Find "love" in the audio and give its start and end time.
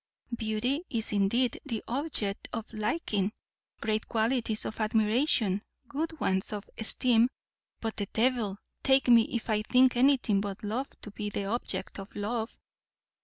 10.63-10.89, 12.15-12.57